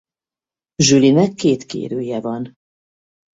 [0.83, 2.57] Julie-nek két kérője van.